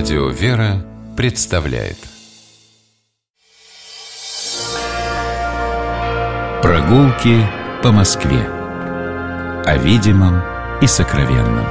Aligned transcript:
Радио 0.00 0.30
«Вера» 0.30 0.82
представляет. 1.14 1.98
Прогулки 6.62 7.46
по 7.82 7.92
Москве. 7.92 8.40
О 9.66 9.76
видимом 9.76 10.42
и 10.80 10.86
сокровенном. 10.86 11.66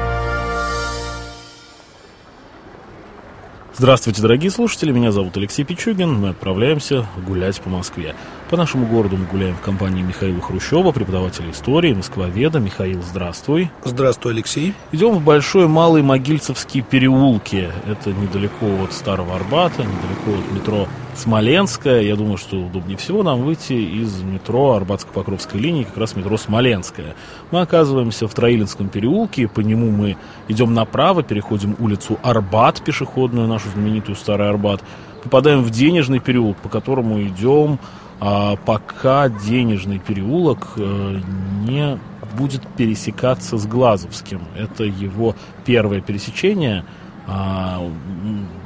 Здравствуйте, 3.76 4.22
дорогие 4.22 4.52
слушатели, 4.52 4.92
меня 4.92 5.12
зовут 5.12 5.36
Алексей 5.36 5.64
Пичугин, 5.64 6.14
мы 6.14 6.30
отправляемся 6.30 7.08
гулять 7.26 7.60
по 7.60 7.70
Москве. 7.70 8.14
По 8.50 8.58
нашему 8.58 8.88
городу 8.88 9.16
мы 9.16 9.28
гуляем 9.28 9.54
в 9.54 9.62
компании 9.62 10.02
Михаила 10.02 10.42
Хрущева, 10.42 10.92
преподавателя 10.92 11.52
истории, 11.52 11.94
москвоведа. 11.94 12.58
Михаил, 12.60 13.04
здравствуй. 13.04 13.70
Здравствуй, 13.84 14.34
Алексей. 14.34 14.74
Идем 14.92 15.12
в 15.12 15.24
Большой 15.24 15.68
Малый 15.68 16.02
Могильцевские 16.02 16.82
переулки. 16.82 17.70
Это 17.88 18.12
недалеко 18.12 18.66
от 18.84 18.92
Старого 18.92 19.36
Арбата, 19.36 19.84
недалеко 19.84 20.42
от 20.42 20.52
метро 20.52 20.88
Смоленская. 21.16 22.02
Я 22.02 22.16
думаю, 22.16 22.38
что 22.38 22.58
удобнее 22.58 22.98
всего 22.98 23.22
нам 23.22 23.44
выйти 23.44 23.74
из 23.74 24.24
метро 24.24 24.74
Арбатско-Покровской 24.74 25.60
линии, 25.60 25.84
как 25.84 25.98
раз 25.98 26.16
метро 26.16 26.36
Смоленская. 26.36 27.16
Мы 27.52 27.62
оказываемся 27.62 28.28
в 28.28 28.34
Троилинском 28.34 28.90
переулке, 28.90 29.48
по 29.48 29.60
нему 29.60 29.92
мы 29.92 30.18
идем 30.48 30.74
направо, 30.74 31.22
переходим 31.22 31.76
улицу 31.78 32.18
Арбат, 32.24 32.82
пешеходную, 32.82 33.48
нашу 33.48 33.70
знаменитую 33.70 34.16
Старый 34.16 34.50
Арбат, 34.50 34.82
попадаем 35.24 35.62
в 35.62 35.70
Денежный 35.70 36.20
переулок, 36.20 36.58
по 36.58 36.70
которому 36.70 37.22
идем 37.22 37.78
пока 38.20 39.30
денежный 39.30 40.00
переулок 40.00 40.74
э, 40.76 41.22
не 41.68 41.98
будет 42.36 42.68
пересекаться 42.76 43.58
с 43.58 43.66
Глазовским. 43.66 44.42
Это 44.58 44.84
его 44.84 45.36
первое 45.66 46.02
пересечение. 46.02 46.86
А, 47.28 47.82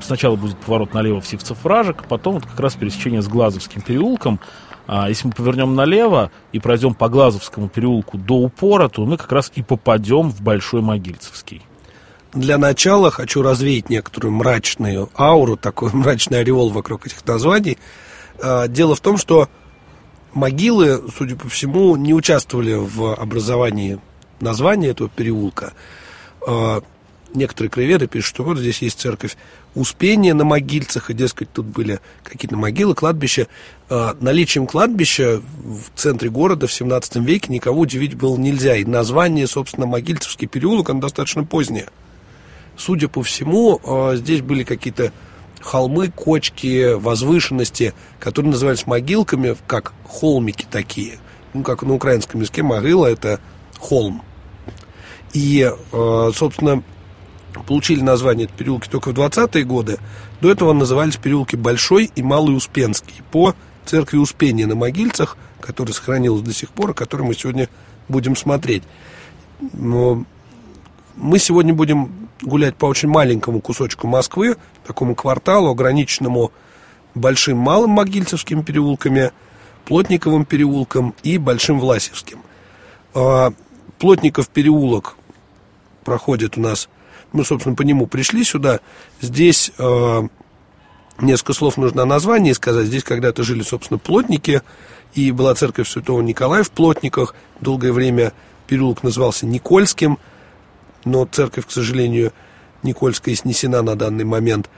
сначала 0.02 0.36
будет 0.36 0.58
поворот 0.58 0.94
налево 0.94 1.22
в 1.22 1.28
Сивцев-Вражек, 1.28 2.06
потом 2.08 2.36
вот 2.36 2.46
как 2.46 2.60
раз 2.60 2.76
пересечение 2.76 3.22
с 3.22 3.28
Глазовским 3.28 3.82
переулком. 3.82 4.40
А 4.86 5.08
если 5.08 5.28
мы 5.28 5.34
повернем 5.34 5.76
налево 5.76 6.32
и 6.52 6.60
пройдем 6.60 6.94
по 6.94 7.08
Глазовскому 7.08 7.70
переулку 7.70 8.18
до 8.18 8.36
упора, 8.36 8.90
то 8.90 9.06
мы 9.06 9.18
как 9.18 9.32
раз 9.32 9.52
и 9.56 9.62
попадем 9.62 10.30
в 10.30 10.42
Большой 10.42 10.82
Могильцевский. 10.82 11.62
Для 12.34 12.58
начала 12.58 13.12
хочу 13.12 13.42
развеять 13.42 13.90
некоторую 13.90 14.34
мрачную 14.34 15.10
ауру, 15.18 15.58
такой 15.58 15.90
мрачный 15.94 16.40
ореол 16.40 16.70
вокруг 16.70 17.06
этих 17.06 17.26
названий– 17.26 17.78
а, 17.88 18.13
дело 18.42 18.96
в 18.96 19.00
том, 19.00 19.18
что 19.18 19.50
могилы, 20.34 21.04
судя 21.16 21.36
по 21.36 21.50
всему, 21.50 21.96
не 21.96 22.14
участвовали 22.14 22.74
в 22.74 23.14
образовании 23.14 24.00
названия 24.40 24.90
этого 24.90 25.10
переулка. 25.10 25.74
А, 26.46 26.82
некоторые 27.34 27.70
краеведы 27.70 28.08
пишут, 28.08 28.36
что 28.36 28.44
вот 28.44 28.60
здесь 28.60 28.82
есть 28.82 29.00
церковь 29.00 29.38
Успения 29.76 30.36
на 30.36 30.44
могильцах, 30.44 31.10
и, 31.10 31.16
дескать, 31.16 31.52
тут 31.52 31.66
были 31.66 32.00
какие-то 32.24 32.56
могилы, 32.56 32.94
кладбища. 32.94 33.48
А, 33.90 34.16
наличием 34.20 34.68
кладбища 34.68 35.42
в 35.64 36.00
центре 36.00 36.30
города 36.30 36.68
в 36.68 36.74
17 36.74 37.16
веке 37.18 37.52
никого 37.52 37.82
удивить 37.82 38.14
было 38.14 38.38
нельзя. 38.38 38.76
И 38.76 38.86
название, 38.86 39.48
собственно, 39.48 39.88
Могильцевский 39.88 40.48
переулок, 40.48 40.90
оно 40.90 41.02
достаточно 41.02 41.44
позднее. 41.44 41.88
Судя 42.78 43.08
по 43.08 43.22
всему, 43.22 43.80
здесь 44.16 44.42
были 44.42 44.64
какие-то 44.64 45.12
холмы, 45.64 46.10
кочки, 46.10 46.94
возвышенности, 46.94 47.94
которые 48.20 48.52
назывались 48.52 48.86
могилками, 48.86 49.56
как 49.66 49.94
холмики 50.08 50.68
такие. 50.70 51.18
Ну, 51.54 51.64
как 51.64 51.84
на 51.84 51.94
украинском 51.94 52.42
языке 52.42 52.64
могила– 52.64 53.06
это 53.08 53.40
холм. 53.80 54.22
И, 55.34 55.72
э, 55.92 56.32
собственно, 56.36 56.84
получили 57.68 58.02
название 58.02 58.46
эти 58.46 58.54
переулки 58.54 58.88
только 58.90 59.10
в 59.10 59.14
20-е 59.14 59.64
годы. 59.64 60.00
До 60.42 60.52
этого 60.52 60.74
назывались 60.74 61.16
переулки 61.16 61.56
Большой 61.56 62.12
и 62.16 62.22
Малый 62.22 62.56
Успенский 62.56 63.22
по 63.32 63.56
церкви 63.86 64.18
Успения 64.18 64.68
на 64.68 64.76
Могильцах, 64.76 65.38
которая 65.62 65.94
сохранилась 65.94 66.42
до 66.42 66.54
сих 66.54 66.70
пор, 66.70 66.92
и 66.92 66.94
которую 66.94 67.28
мы 67.28 67.36
сегодня 67.36 67.70
будем 68.10 68.36
смотреть. 68.36 68.84
Но 69.74 70.26
мы 71.16 71.40
сегодня 71.40 71.74
будем 71.74 72.30
гулять 72.42 72.76
по 72.76 72.86
очень 72.86 73.10
маленькому 73.10 73.62
кусочку 73.62 74.08
Москвы, 74.08 74.58
такому 74.86 75.16
кварталу, 75.16 75.70
ограниченному 75.70 76.52
Большим 77.16 77.58
Малым 77.58 77.92
Могильцевским 77.92 78.64
переулками, 78.64 79.32
Плотниковым 79.86 80.46
переулком 80.46 81.14
и 81.24 81.38
Большим 81.38 81.80
Власевским. 81.80 82.40
А, 83.14 83.54
Плотников 84.00 84.50
переулок 84.50 85.16
проходит 86.04 86.58
у 86.58 86.62
нас, 86.62 86.90
мы, 87.32 87.46
собственно, 87.46 87.76
по 87.76 87.82
нему 87.82 88.08
пришли 88.08 88.44
сюда. 88.44 88.80
Здесь 89.22 89.72
а, 89.78 90.28
несколько 91.20 91.54
слов 91.54 91.78
нужно 91.78 92.04
о 92.04 92.06
названии 92.06 92.54
сказать. 92.54 92.88
Здесь 92.88 93.04
когда-то 93.04 93.44
жили, 93.44 93.62
собственно, 93.62 93.98
плотники, 93.98 94.62
и 95.14 95.32
была 95.32 95.54
церковь 95.54 95.88
Святого 95.88 96.22
Николая 96.22 96.64
в 96.64 96.72
Плотниках. 96.72 97.36
Долгое 97.62 97.92
время 97.92 98.34
переулок 98.68 99.04
назывался 99.04 99.46
Никольским– 99.46 100.18
но 101.06 101.26
церковь, 101.26 101.68
к 101.68 101.72
сожалению, 101.72 102.34
Никольская 102.84 103.36
снесена 103.36 103.82
на 103.82 103.96
данный 103.96 104.26
момент. 104.26 104.70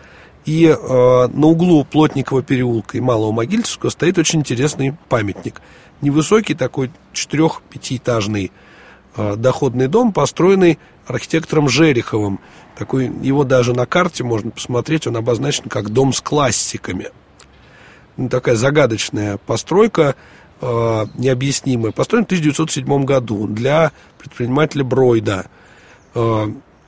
И 0.46 0.66
э, 0.66 1.28
на 1.28 1.48
углу 1.48 1.84
Плотникова 1.84 2.44
переулка 2.44 2.98
и 2.98 3.02
Малого 3.02 3.32
Могильского 3.32 3.90
стоит 3.90 4.18
очень 4.18 4.40
интересный 4.40 4.96
памятник. 5.10 5.62
Невысокий 6.02 6.54
такой 6.54 6.92
четырех-пятиэтажный 7.14 8.52
э, 9.18 9.36
доходный 9.38 9.88
дом, 9.88 10.14
построенный 10.14 10.78
архитектором 11.08 11.68
Жереховым. 11.68 12.40
Такой, 12.78 13.12
его 13.24 13.44
даже 13.44 13.74
на 13.74 13.88
карте 13.88 14.24
можно 14.24 14.52
посмотреть, 14.52 15.08
он 15.08 15.18
обозначен 15.18 15.64
как 15.68 15.90
дом 15.90 16.14
с 16.14 16.22
классиками. 16.22 17.08
Ну, 18.18 18.30
такая 18.30 18.56
загадочная 18.56 19.38
постройка, 19.38 20.16
э, 20.62 21.06
необъяснимая. 21.16 21.92
Построен 21.92 22.26
в 22.26 22.28
1907 22.28 23.04
году 23.04 23.48
для 23.48 23.92
предпринимателя 24.20 24.84
Бройда– 24.84 25.48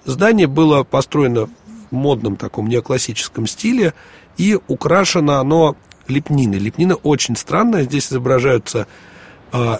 здание 0.05 0.47
было 0.47 0.83
построено 0.83 1.45
в 1.45 1.51
модном 1.91 2.35
таком 2.35 2.67
неоклассическом 2.67 3.47
стиле 3.47 3.93
и 4.37 4.57
украшено 4.67 5.39
оно 5.39 5.75
лепниной. 6.07 6.59
Лепнина 6.59 6.95
очень 6.95 7.35
странная. 7.35 7.83
Здесь 7.83 8.07
изображаются, 8.07 8.87
э, 9.51 9.77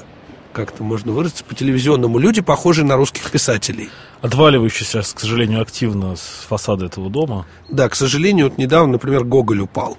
как-то 0.54 0.84
можно 0.84 1.12
выразиться, 1.12 1.44
по 1.44 1.56
телевизионному 1.56 2.18
люди, 2.18 2.42
похожие 2.42 2.86
на 2.86 2.96
русских 2.96 3.30
писателей. 3.32 3.90
Отваливающийся, 4.22 5.02
к 5.02 5.20
сожалению, 5.20 5.62
активно 5.62 6.16
с 6.16 6.46
фасада 6.48 6.86
этого 6.86 7.10
дома. 7.10 7.46
Да, 7.70 7.88
к 7.90 7.96
сожалению, 7.96 8.50
вот 8.50 8.58
недавно, 8.58 8.94
например, 8.94 9.24
Гоголь 9.24 9.62
упал. 9.62 9.98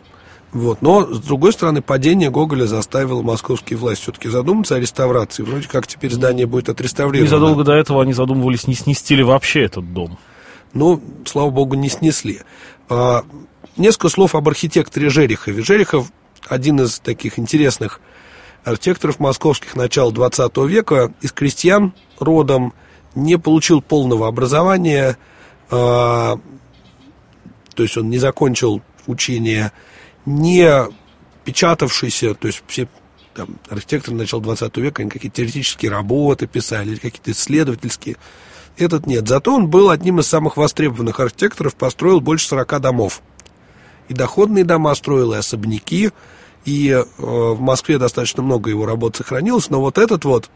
Вот. 0.53 0.81
Но, 0.81 1.07
с 1.07 1.21
другой 1.21 1.53
стороны, 1.53 1.83
падение 1.83 2.31
Гоголя 2.31 2.65
заставило 2.65 3.23
московские 3.23 3.79
власти 3.79 4.03
все-таки 4.03 4.29
задуматься 4.29 4.77
о 4.77 4.81
реставрации. 4.81 5.43
Вроде 5.43 5.69
как 5.69 5.87
теперь 5.87 6.13
здание 6.13 6.47
будет 6.47 6.69
отреставрировано. 6.69 7.27
И 7.27 7.31
задолго 7.31 7.65
до 7.65 7.75
этого 7.75 8.03
они 8.03 8.15
задумывались, 8.15 8.67
не 8.67 8.75
снести 8.75 9.15
ли 9.15 9.23
вообще 9.23 9.65
этот 9.65 9.93
дом. 9.93 10.19
Ну, 10.73 11.03
слава 11.27 11.51
богу, 11.51 11.75
не 11.75 11.89
снесли. 11.89 12.41
А, 12.89 13.25
несколько 13.77 14.09
слов 14.09 14.35
об 14.35 14.49
архитекторе 14.49 15.11
Жерехове. 15.11 15.63
Жерехов 15.63 16.11
один 16.49 16.81
из 16.81 16.99
таких 16.99 17.39
интересных 17.39 18.01
архитекторов 18.65 19.19
московских 19.19 19.77
начала 19.77 20.13
20 20.13 20.57
века, 20.69 21.13
из 21.21 21.33
крестьян 21.33 21.93
родом, 22.19 22.73
не 23.15 23.39
получил 23.39 23.83
полного 23.83 24.29
образования, 24.29 25.17
а, 25.71 26.39
то 27.75 27.83
есть 27.83 27.97
он 27.97 28.11
не 28.11 28.19
закончил 28.19 28.83
учение 29.07 29.73
не 30.27 30.71
печатавшийся, 31.45 32.35
то 32.35 32.47
есть 32.47 32.63
все 32.67 32.89
там, 33.39 33.57
архитекторы 33.69 34.17
начала 34.17 34.43
20 34.43 34.77
века, 34.79 35.03
они 35.03 35.11
какие-то 35.11 35.37
теоретические 35.37 35.91
работы 35.91 36.47
писали, 36.47 36.97
какие-то 36.97 37.31
исследовательские. 37.31 38.17
Этот 38.77 39.07
нет. 39.07 39.29
Зато 39.29 39.55
он 39.55 39.69
был 39.69 39.91
одним 39.91 40.19
из 40.19 40.27
самых 40.27 40.57
востребованных 40.57 41.21
архитекторов, 41.21 41.75
построил 41.77 42.21
больше 42.21 42.49
40 42.49 42.81
домов. 42.81 43.23
И 44.09 44.15
доходные 44.15 44.65
дома 44.65 44.95
строил, 44.95 45.35
и 45.35 45.37
особняки, 45.37 46.11
и 46.65 46.91
э, 46.91 47.05
в 47.19 47.61
Москве 47.61 47.99
достаточно 47.99 48.43
много 48.43 48.71
его 48.71 48.87
работ 48.87 49.17
сохранилось, 49.17 49.71
но 49.71 49.81
вот 49.81 49.99
этот 49.99 50.25
вот... 50.25 50.51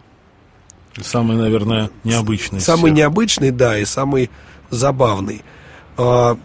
Самый, 1.01 1.37
наверное, 1.37 1.91
необычный. 2.05 2.61
Самый 2.61 2.91
всех. 2.91 2.97
необычный, 2.97 3.51
да, 3.51 3.79
и 3.79 3.85
самый 3.85 4.31
забавный. 4.71 5.43
Э, 5.97 6.37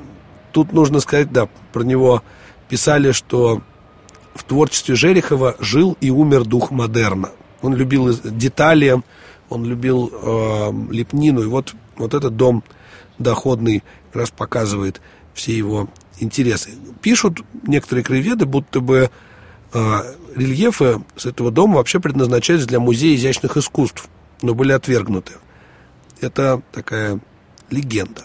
тут 0.52 0.72
нужно 0.72 1.00
сказать, 1.00 1.32
да, 1.32 1.50
про 1.74 1.84
него 1.84 2.24
писали, 2.70 3.12
что 3.12 3.62
в 4.36 4.44
творчестве 4.44 4.96
Жерехова 4.96 5.56
жил 5.60 5.98
и 6.00 6.10
умер 6.10 6.46
дух 6.46 6.72
модерна. 6.72 7.32
Он 7.62 7.76
любил 7.76 8.14
детали, 8.24 9.02
он 9.50 9.66
любил 9.66 10.12
э, 10.12 10.72
лепнину. 10.92 11.42
И 11.42 11.48
вот, 11.48 11.74
вот 11.96 12.14
этот 12.14 12.36
дом 12.36 12.64
доходный 13.18 13.84
как 14.08 14.22
раз 14.22 14.32
показывает 14.32 15.02
все 15.34 15.58
его 15.58 15.90
интересы. 16.20 16.72
Пишут 17.02 17.42
некоторые 17.64 18.04
краеведы, 18.04 18.46
будто 18.46 18.80
бы 18.80 19.10
э, 19.74 20.00
рельефы 20.36 21.02
с 21.16 21.26
этого 21.26 21.52
дома 21.52 21.76
вообще 21.76 22.00
предназначались 22.00 22.66
для 22.66 22.80
музея 22.80 23.16
изящных 23.16 23.58
искусств, 23.58 24.08
но 24.42 24.54
были 24.54 24.72
отвергнуты. 24.72 25.34
Это 26.22 26.62
такая 26.72 27.20
легенда. 27.70 28.24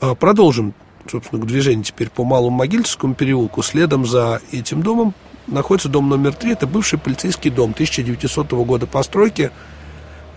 Э, 0.00 0.14
продолжим 0.14 0.74
собственно, 1.10 1.42
к 1.42 1.46
движению 1.46 1.84
теперь 1.84 2.10
по 2.10 2.24
Малому 2.24 2.56
Могильскому 2.56 3.14
переулку. 3.14 3.62
Следом 3.62 4.06
за 4.06 4.40
этим 4.52 4.82
домом 4.82 5.14
находится 5.46 5.88
дом 5.88 6.08
номер 6.08 6.34
три. 6.34 6.52
Это 6.52 6.66
бывший 6.66 6.98
полицейский 6.98 7.50
дом 7.50 7.72
1900 7.72 8.52
года 8.52 8.86
постройки. 8.86 9.50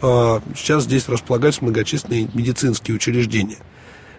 А, 0.01 0.41
сейчас 0.55 0.83
здесь 0.83 1.07
располагаются 1.07 1.63
многочисленные 1.63 2.29
медицинские 2.33 2.95
учреждения. 2.95 3.57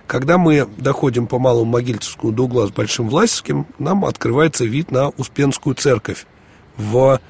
Когда 0.07 0.39
мы 0.39 0.69
доходим 0.77 1.27
по 1.27 1.39
Малому 1.39 1.73
Могильцевскому 1.73 2.33
до 2.33 2.45
угла 2.45 2.67
с 2.67 2.71
Большим 2.71 3.09
Власевским, 3.09 3.67
нам 3.79 4.05
открывается 4.05 4.65
вид 4.65 4.91
на 4.93 5.09
Успенскую 5.11 5.75
церковь 5.75 6.27
в 6.77 7.21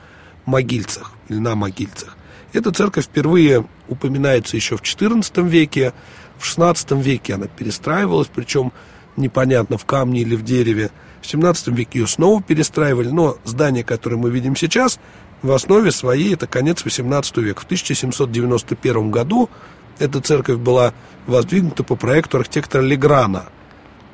Могильцах 0.44 1.12
или 1.28 1.38
на 1.38 1.54
Могильцах. 1.54 2.16
Эта 2.52 2.72
церковь 2.72 3.06
впервые 3.06 3.66
упоминается 3.88 4.56
еще 4.56 4.76
в 4.76 4.82
XIV 4.82 5.48
веке. 5.48 5.92
В 6.38 6.44
XVI 6.44 7.00
веке 7.02 7.34
она 7.34 7.46
перестраивалась, 7.46 8.28
причем 8.34 8.72
непонятно, 9.16 9.78
в 9.78 9.84
камне 9.84 10.20
или 10.20 10.36
в 10.36 10.44
дереве. 10.44 10.90
В 11.22 11.24
XVII 11.24 11.74
веке 11.74 12.00
ее 12.00 12.06
снова 12.06 12.42
перестраивали, 12.42 13.08
но 13.08 13.36
здание, 13.44 13.84
которое 13.84 14.16
мы 14.16 14.30
видим 14.30 14.56
сейчас, 14.56 14.98
в 15.42 15.52
основе 15.52 15.90
своей 15.90 16.34
это 16.34 16.46
конец 16.46 16.84
XVIII 16.84 17.42
века. 17.42 17.60
В 17.60 17.64
1791 17.64 19.10
году 19.10 19.50
эта 19.98 20.20
церковь 20.20 20.58
была 20.58 20.92
воздвигнута 21.26 21.84
по 21.84 21.96
проекту 21.96 22.38
архитектора 22.38 22.82
Леграна, 22.82 23.46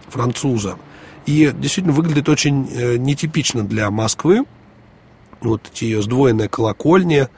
француза. 0.09 0.79
И 1.27 1.53
действительно 1.57 1.95
выглядит 1.95 2.29
очень 2.29 2.69
э, 2.73 2.97
нетипично 2.97 3.63
для 3.63 3.91
Москвы. 3.91 4.45
Вот 5.41 5.71
ее 5.75 6.03
сдвоенная 6.03 6.49
колокольня 6.49 7.29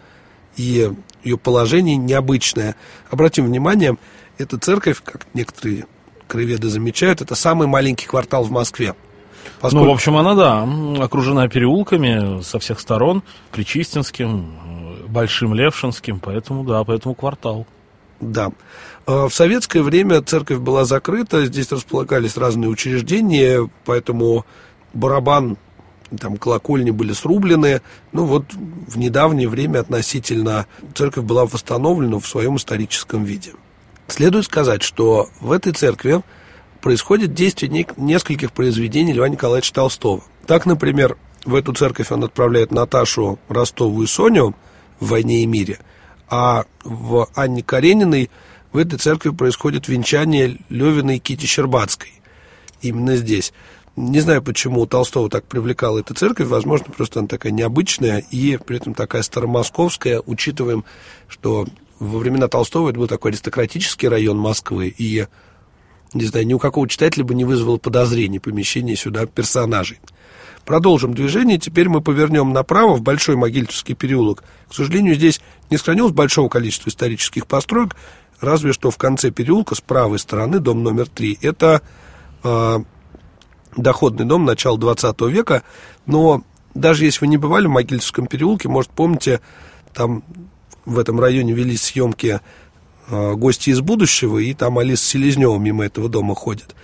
и 0.56 0.92
ее 1.22 1.38
положение 1.38 1.96
необычное. 1.96 2.76
Обратим 3.10 3.46
внимание, 3.46 3.96
эта 4.38 4.58
церковь, 4.58 5.02
как 5.04 5.26
некоторые 5.34 5.86
краеведы 6.28 6.68
замечают, 6.68 7.20
это 7.20 7.34
самый 7.34 7.66
маленький 7.66 8.06
квартал 8.06 8.44
в 8.44 8.50
Москве. 8.50 8.94
Поскольку... 9.60 9.84
Ну, 9.84 9.90
в 9.90 9.94
общем, 9.94 10.16
она, 10.16 10.34
да, 10.34 11.04
окружена 11.04 11.48
переулками 11.48 12.42
со 12.42 12.58
всех 12.58 12.80
сторон, 12.80 13.22
Причистинским, 13.52 15.06
Большим 15.08 15.54
Левшинским, 15.54 16.20
поэтому, 16.20 16.64
да, 16.64 16.82
поэтому 16.84 17.14
квартал. 17.14 17.66
Да. 18.20 18.50
А, 19.06 19.28
в 19.28 19.34
советское 19.34 19.82
время 19.82 20.22
церковь 20.22 20.58
была 20.58 20.84
закрыта, 20.84 21.44
здесь 21.46 21.70
располагались 21.70 22.36
разные 22.36 22.68
учреждения, 22.68 23.68
поэтому 23.84 24.44
барабан, 24.92 25.56
там 26.18 26.36
колокольни 26.36 26.90
были 26.90 27.12
срублены. 27.12 27.82
Ну 28.12 28.24
вот 28.24 28.44
в 28.52 28.96
недавнее 28.98 29.48
время 29.48 29.80
относительно 29.80 30.66
церковь 30.94 31.24
была 31.24 31.44
восстановлена 31.44 32.18
в 32.18 32.26
своем 32.26 32.56
историческом 32.56 33.24
виде. 33.24 33.52
Следует 34.08 34.44
сказать, 34.44 34.82
что 34.82 35.28
в 35.40 35.50
этой 35.52 35.72
церкви 35.72 36.22
происходит 36.80 37.34
действие 37.34 37.86
нескольких 37.96 38.52
произведений 38.52 39.12
Льва 39.12 39.28
Николаевича 39.28 39.72
Толстого. 39.72 40.22
Так, 40.46 40.66
например, 40.66 41.16
в 41.44 41.54
эту 41.54 41.72
церковь 41.72 42.12
он 42.12 42.24
отправляет 42.24 42.70
Наташу 42.70 43.38
Ростову 43.48 44.02
и 44.02 44.06
Соню 44.06 44.54
в 45.00 45.08
«Войне 45.08 45.42
и 45.42 45.46
мире», 45.46 45.78
а 46.28 46.64
в 46.84 47.28
Анне 47.34 47.62
Карениной 47.62 48.30
в 48.72 48.76
этой 48.76 48.98
церкви 48.98 49.30
происходит 49.30 49.88
венчание 49.88 50.58
Левиной 50.68 51.16
и 51.16 51.20
Кити 51.20 51.46
Щербацкой. 51.46 52.12
Именно 52.82 53.16
здесь. 53.16 53.52
Не 53.96 54.20
знаю, 54.20 54.42
почему 54.42 54.84
Толстого 54.86 55.30
так 55.30 55.44
привлекала 55.44 56.00
эта 56.00 56.14
церковь. 56.14 56.48
Возможно, 56.48 56.86
просто 56.94 57.20
она 57.20 57.28
такая 57.28 57.52
необычная 57.52 58.18
и 58.30 58.56
при 58.56 58.78
этом 58.78 58.92
такая 58.92 59.22
старомосковская. 59.22 60.20
Учитываем, 60.26 60.84
что 61.28 61.66
во 61.98 62.18
времена 62.18 62.48
Толстого 62.48 62.90
это 62.90 62.98
был 62.98 63.08
такой 63.08 63.30
аристократический 63.30 64.08
район 64.08 64.38
Москвы, 64.38 64.88
и 64.96 65.26
не 66.12 66.24
знаю, 66.24 66.46
ни 66.46 66.54
у 66.54 66.58
какого 66.58 66.88
читателя 66.88 67.24
бы 67.24 67.34
не 67.34 67.44
вызвало 67.44 67.76
подозрений 67.76 68.38
помещение 68.38 68.96
сюда 68.96 69.26
персонажей. 69.26 69.98
Продолжим 70.64 71.12
движение. 71.12 71.58
Теперь 71.58 71.88
мы 71.88 72.00
повернем 72.00 72.52
направо 72.52 72.94
в 72.94 73.02
Большой 73.02 73.36
Могильческий 73.36 73.94
переулок. 73.94 74.44
К 74.68 74.74
сожалению, 74.74 75.14
здесь 75.14 75.40
не 75.70 75.76
сохранилось 75.76 76.12
большого 76.12 76.48
количества 76.48 76.88
исторических 76.88 77.46
построек, 77.46 77.96
разве 78.40 78.72
что 78.72 78.90
в 78.90 78.96
конце 78.96 79.30
переулка 79.30 79.74
с 79.74 79.80
правой 79.80 80.18
стороны 80.18 80.60
дом 80.60 80.82
номер 80.82 81.08
три. 81.08 81.38
Это 81.42 81.82
э, 82.42 82.78
доходный 83.76 84.24
дом 84.24 84.44
начала 84.44 84.78
20 84.78 85.20
века, 85.22 85.64
но 86.06 86.42
даже 86.74 87.04
если 87.04 87.20
вы 87.20 87.26
не 87.26 87.36
бывали 87.36 87.66
в 87.66 87.70
Могильческом 87.70 88.26
переулке, 88.26 88.68
может, 88.68 88.90
помните, 88.90 89.40
там 89.92 90.24
в 90.84 90.98
этом 90.98 91.20
районе 91.20 91.52
велись 91.52 91.82
съемки 91.82 92.40
Э, 93.06 93.34
гости 93.34 93.70
из 93.70 93.80
будущего, 93.80 94.38
и 94.38 94.54
там 94.54 94.78
Алиса 94.78 95.04
Селезнева 95.04 95.58
мимо 95.58 95.84
этого 95.84 96.08
дома 96.08 96.34
ходит. 96.34 96.74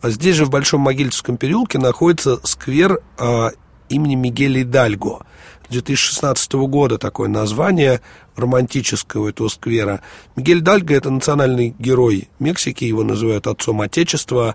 А 0.00 0.10
здесь 0.10 0.34
же 0.36 0.44
в 0.44 0.50
Большом 0.50 0.80
Могильском 0.80 1.36
переулке 1.36 1.78
находится 1.78 2.38
сквер 2.44 3.00
а, 3.16 3.50
имени 3.88 4.14
Мигеля 4.14 4.62
Идальго. 4.62 5.24
2016 5.70 6.52
года 6.52 6.98
такое 6.98 7.28
название 7.28 8.00
романтического 8.36 9.28
этого 9.28 9.48
сквера. 9.48 10.00
Мигель 10.36 10.60
Дальго– 10.60 10.94
это 10.96 11.10
национальный 11.10 11.74
герой 11.78 12.28
Мексики, 12.38 12.84
его 12.84 13.02
называют 13.02 13.46
отцом 13.46 13.80
Отечества 13.80 14.54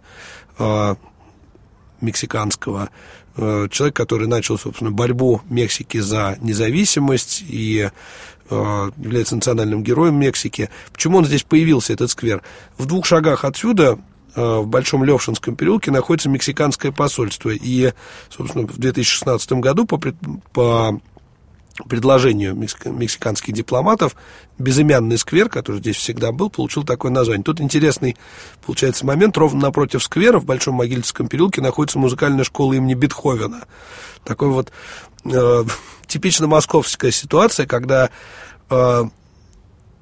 э, 0.57 0.95
мексиканского. 1.99 2.89
Э, 3.37 3.67
человек, 3.71 3.95
который 3.95 4.27
начал, 4.27 4.57
собственно, 4.57 4.91
борьбу 4.91 5.41
Мексики 5.49 5.99
за 5.99 6.37
независимость 6.41 7.43
и 7.47 7.89
Э, 8.51 8.91
является 8.97 9.35
национальным 9.35 9.81
героем 9.81 10.19
Мексики. 10.19 10.69
Почему 10.91 11.19
он 11.19 11.25
здесь 11.25 11.43
появился, 11.43 11.93
этот 11.93 12.11
сквер? 12.11 12.43
В 12.77 12.85
двух 12.85 13.05
шагах 13.05 13.45
отсюда 13.45 13.97
э, 14.35 14.41
в 14.41 14.67
Большом 14.67 15.05
Левшинском 15.05 15.55
переулке 15.55 15.89
находится 15.89 16.27
мексиканское 16.27 16.91
посольство. 16.91 17.49
И, 17.51 17.93
собственно, 18.29 18.67
в 18.67 18.77
2016 18.77 19.53
году 19.53 19.85
по, 19.85 19.97
по 20.51 20.99
предложению 21.87 22.55
мексиканских 22.55 23.53
дипломатов 23.53 24.15
безымянный 24.57 25.17
сквер, 25.17 25.49
который 25.49 25.77
здесь 25.77 25.95
всегда 25.95 26.31
был, 26.31 26.49
получил 26.49 26.83
такое 26.83 27.11
название. 27.11 27.43
Тут 27.43 27.61
интересный, 27.61 28.17
получается, 28.65 29.05
момент. 29.05 29.37
Ровно 29.37 29.61
напротив 29.61 30.03
сквера 30.03 30.39
в 30.39 30.45
Большом 30.45 30.75
Могильском 30.75 31.27
переулке 31.27 31.61
находится 31.61 31.99
музыкальная 31.99 32.43
школа 32.43 32.73
имени 32.73 32.93
Бетховена. 32.93 33.61
Такой 34.23 34.49
вот 34.49 34.71
э, 35.25 35.63
типично 36.07 36.47
московская 36.47 37.11
ситуация, 37.11 37.65
когда 37.65 38.09
э, 38.69 39.03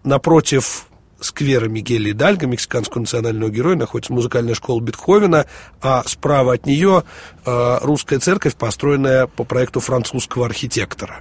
напротив 0.03 0.85
сквера 1.21 1.67
Мигеля 1.67 2.11
Идальго, 2.11 2.47
мексиканского 2.47 3.01
национального 3.01 3.49
героя, 3.49 3.75
находится 3.75 4.13
музыкальная 4.13 4.55
школа 4.55 4.81
Бетховена, 4.81 5.45
а 5.81 6.03
справа 6.05 6.53
от 6.53 6.65
нее 6.65 7.03
э, 7.45 7.77
русская 7.81 8.19
церковь, 8.19 8.55
построенная 8.55 9.27
по 9.27 9.43
проекту 9.43 9.79
французского 9.79 10.45
архитектора. 10.45 11.19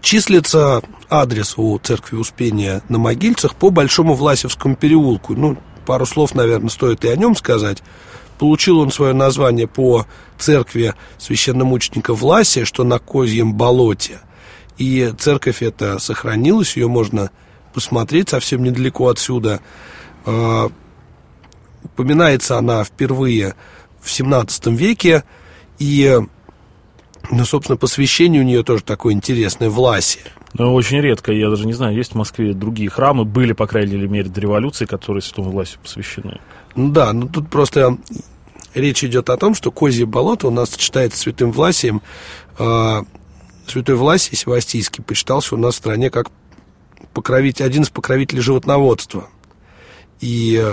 Числится 0.00 0.82
адрес 1.10 1.54
у 1.56 1.78
церкви 1.78 2.16
Успения 2.16 2.82
на 2.88 2.98
Могильцах 2.98 3.54
по 3.54 3.70
Большому 3.70 4.14
Власевскому 4.14 4.74
переулку. 4.74 5.34
Ну, 5.34 5.58
пару 5.84 6.06
слов, 6.06 6.34
наверное, 6.34 6.70
стоит 6.70 7.04
и 7.04 7.08
о 7.08 7.16
нем 7.16 7.36
сказать. 7.36 7.82
Получил 8.38 8.80
он 8.80 8.90
свое 8.90 9.12
название 9.12 9.66
по 9.66 10.06
церкви 10.38 10.94
священномученика 11.18 12.14
Власия, 12.14 12.64
что 12.64 12.84
на 12.84 12.98
Козьем 12.98 13.54
болоте. 13.54 14.20
И 14.78 15.12
церковь 15.18 15.62
эта 15.62 15.98
сохранилась, 15.98 16.76
ее 16.76 16.88
можно 16.88 17.30
посмотреть 17.72 18.30
совсем 18.30 18.62
недалеко 18.62 19.08
отсюда. 19.08 19.60
А, 20.24 20.70
упоминается 21.84 22.58
она 22.58 22.84
впервые 22.84 23.54
в 24.00 24.10
17 24.10 24.66
веке, 24.68 25.24
и, 25.78 26.18
ну, 27.30 27.44
собственно, 27.44 27.76
посвящение 27.76 28.40
у 28.40 28.44
нее 28.44 28.62
тоже 28.62 28.82
такое 28.82 29.12
интересное, 29.12 29.70
Власия. 29.70 30.22
Ну, 30.54 30.74
очень 30.74 31.00
редко, 31.00 31.32
я 31.32 31.50
даже 31.50 31.66
не 31.66 31.72
знаю, 31.72 31.94
есть 31.96 32.12
в 32.12 32.14
Москве 32.14 32.54
другие 32.54 32.88
храмы, 32.88 33.24
были, 33.24 33.52
по 33.52 33.66
крайней 33.66 33.96
мере, 33.96 34.28
до 34.28 34.40
революции, 34.40 34.86
которые 34.86 35.22
Святому 35.22 35.50
Власию 35.50 35.80
посвящены. 35.82 36.40
Ну 36.74 36.90
да, 36.90 37.12
ну 37.12 37.28
тут 37.28 37.50
просто 37.50 37.98
речь 38.74 39.04
идет 39.04 39.30
о 39.30 39.36
том, 39.36 39.54
что 39.54 39.70
Козье 39.70 40.06
болото 40.06 40.48
у 40.48 40.50
нас 40.50 40.74
читается 40.76 41.18
Святым 41.18 41.52
Власием. 41.52 42.02
Э, 42.58 43.02
Святой 43.66 43.96
Власий 43.96 44.36
Севастийский 44.36 45.02
почитался 45.02 45.54
у 45.54 45.58
нас 45.58 45.74
в 45.74 45.78
стране 45.78 46.10
как 46.10 46.30
покровитель, 47.12 47.64
один 47.64 47.82
из 47.82 47.90
покровителей 47.90 48.40
животноводства. 48.40 49.28
И, 50.20 50.64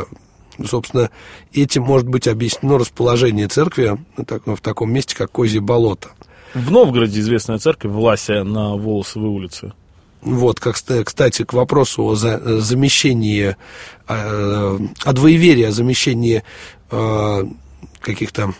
собственно, 0.64 1.10
этим 1.54 1.84
может 1.84 2.08
быть 2.08 2.28
объяснено 2.28 2.78
расположение 2.78 3.48
церкви 3.48 3.98
в 4.18 4.58
таком 4.62 4.94
месте, 4.94 5.16
как 5.16 5.32
Козье 5.32 5.60
болото. 5.60 6.10
В 6.54 6.72
Новгороде 6.72 7.20
известная 7.20 7.58
церковь 7.58 7.92
Власия 7.92 8.44
на 8.44 8.76
Волосовой 8.76 9.30
улице. 9.30 9.74
Вот, 10.22 10.60
как, 10.60 10.76
кстати, 10.76 11.44
к 11.44 11.54
вопросу 11.54 12.04
о 12.04 12.16
замещении, 12.16 13.58
э, 14.08 14.80
о 15.04 15.14
двоеверии, 15.14 15.64
о 15.64 15.72
замещении 15.72 16.44
э, 16.92 17.44
каких-то 18.00 18.54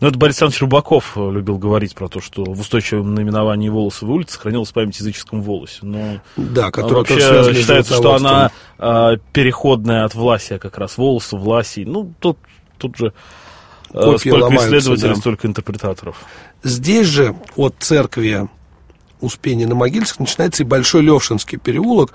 ну, 0.00 0.08
это 0.08 0.18
Борис 0.18 0.42
Александрович 0.42 0.62
Рыбаков 0.62 1.12
э, 1.16 1.30
любил 1.30 1.58
говорить 1.58 1.94
про 1.94 2.08
то, 2.08 2.20
что 2.20 2.44
в 2.44 2.60
устойчивом 2.60 3.14
наименовании 3.14 3.68
волосы 3.68 4.06
в 4.06 4.10
улице 4.10 4.34
сохранилась 4.34 4.72
память 4.72 4.98
языческом 4.98 5.42
волосе. 5.42 5.80
Но 5.82 6.20
да, 6.36 6.70
которая 6.70 7.04
вообще 7.04 7.54
считается, 7.54 7.94
что 7.94 8.14
она 8.14 8.50
э, 8.78 9.18
переходная 9.32 10.04
от 10.04 10.14
Власия 10.14 10.58
как 10.58 10.78
раз, 10.78 10.96
волосы, 10.96 11.36
Власий. 11.36 11.84
Ну, 11.84 12.12
тут 12.20 12.38
тут 12.78 12.96
же 12.96 13.06
э, 13.06 13.12
Копии 14.04 14.28
сколько 14.28 14.44
ломаются, 14.44 14.78
исследователей, 14.78 15.14
да. 15.14 15.20
столько 15.20 15.46
интерпретаторов. 15.46 16.16
Здесь 16.62 17.06
же 17.06 17.34
от 17.56 17.76
церкви 17.78 18.48
Успения 19.20 19.66
на 19.66 19.74
Могильских 19.74 20.20
начинается 20.20 20.62
и 20.62 20.66
Большой 20.66 21.02
Левшинский 21.02 21.58
переулок. 21.58 22.12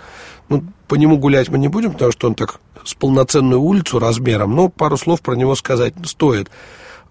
Ну, 0.50 0.64
по 0.88 0.96
нему 0.96 1.18
гулять 1.18 1.50
мы 1.50 1.58
не 1.58 1.68
будем, 1.68 1.94
потому 1.94 2.12
что 2.12 2.28
он 2.28 2.36
так 2.36 2.60
с 2.86 2.94
полноценную 2.94 3.60
улицу 3.60 4.00
размером, 4.00 4.56
но 4.56 4.70
пару 4.70 4.98
слов 4.98 5.22
про 5.22 5.34
него 5.34 5.56
сказать 5.56 5.94
стоит. 6.06 6.50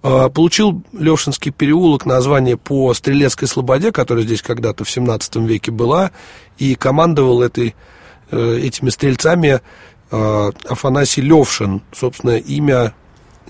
А, 0.02 0.28
Получил 0.28 0.82
Левшинский 0.92 1.50
переулок 1.50 2.06
название 2.06 2.56
по 2.56 2.94
Стрелецкой 2.94 3.48
Слободе, 3.48 3.92
которая 3.92 4.24
здесь 4.24 4.42
когда-то 4.42 4.84
в 4.84 4.90
17 4.90 5.36
веке 5.36 5.70
была, 5.70 6.12
и 6.58 6.74
командовал 6.74 7.42
этой, 7.42 7.74
э, 8.30 8.58
этими 8.62 8.90
стрельцами 8.90 9.60
э, 10.10 10.52
Афанасий 10.68 11.22
Левшин, 11.22 11.82
собственно, 11.92 12.36
имя 12.36 12.94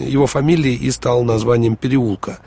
его 0.00 0.26
фамилии 0.26 0.74
и 0.74 0.90
стало 0.90 1.22
названием 1.22 1.76
переулка. 1.76 2.40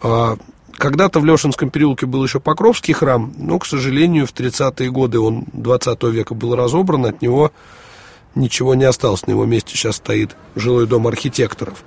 А, 0.00 0.36
Когда-то 0.72 1.20
в 1.20 1.24
Лешинском 1.24 1.70
переулке 1.70 2.06
был 2.06 2.24
еще 2.24 2.40
Покровский 2.40 2.94
храм, 2.94 3.32
но, 3.36 3.58
к 3.58 3.66
сожалению, 3.66 4.26
в 4.26 4.32
30-е 4.32 4.90
годы 4.90 5.20
он 5.20 5.44
20 5.52 6.02
века 6.04 6.34
был 6.34 6.56
разобран, 6.56 7.06
от 7.06 7.22
него 7.22 7.52
ничего 8.34 8.74
не 8.74 8.84
осталось. 8.84 9.26
На 9.26 9.32
его 9.32 9.44
месте 9.44 9.76
сейчас 9.76 9.96
стоит 9.96 10.36
жилой 10.56 10.86
дом 10.86 11.06
архитекторов. 11.06 11.84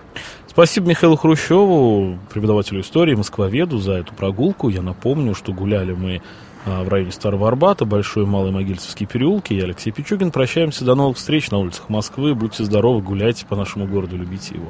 Спасибо 0.47 0.87
Михаилу 0.87 1.17
Хрущеву, 1.17 2.17
преподавателю 2.31 2.81
истории, 2.81 3.13
москвоведу, 3.13 3.77
за 3.77 3.93
эту 3.93 4.13
прогулку. 4.13 4.69
Я 4.69 4.81
напомню, 4.81 5.35
что 5.35 5.51
гуляли 5.51 5.91
мы 5.91 6.21
а, 6.65 6.83
в 6.83 6.87
районе 6.87 7.11
Старого 7.11 7.47
Арбата, 7.47 7.83
Большой 7.83 8.23
и 8.23 8.25
Малый 8.25 8.51
Могильцевские 8.51 9.05
переулки. 9.05 9.53
Я 9.53 9.65
Алексей 9.65 9.91
Пичугин. 9.91 10.31
Прощаемся. 10.31 10.85
До 10.85 10.95
новых 10.95 11.17
встреч 11.17 11.51
на 11.51 11.57
улицах 11.57 11.89
Москвы. 11.89 12.33
Будьте 12.33 12.63
здоровы, 12.63 13.01
гуляйте 13.01 13.45
по 13.45 13.57
нашему 13.57 13.85
городу, 13.85 14.15
любите 14.15 14.55
его. 14.55 14.69